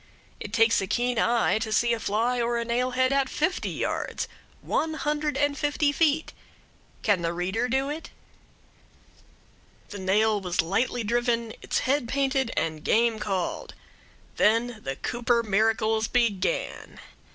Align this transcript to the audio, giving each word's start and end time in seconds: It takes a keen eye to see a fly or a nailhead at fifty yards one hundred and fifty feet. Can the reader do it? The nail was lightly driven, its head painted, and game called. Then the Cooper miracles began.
It 0.39 0.51
takes 0.51 0.81
a 0.81 0.87
keen 0.87 1.19
eye 1.19 1.59
to 1.59 1.71
see 1.71 1.93
a 1.93 1.99
fly 1.99 2.41
or 2.41 2.57
a 2.57 2.65
nailhead 2.65 3.11
at 3.11 3.29
fifty 3.29 3.69
yards 3.69 4.27
one 4.61 4.95
hundred 4.95 5.37
and 5.37 5.55
fifty 5.55 5.91
feet. 5.91 6.33
Can 7.03 7.21
the 7.21 7.33
reader 7.33 7.69
do 7.69 7.87
it? 7.89 8.09
The 9.89 9.99
nail 9.99 10.41
was 10.41 10.59
lightly 10.59 11.03
driven, 11.03 11.53
its 11.61 11.81
head 11.85 12.07
painted, 12.07 12.51
and 12.57 12.83
game 12.83 13.19
called. 13.19 13.75
Then 14.37 14.79
the 14.83 14.95
Cooper 14.95 15.43
miracles 15.43 16.07
began. 16.07 16.99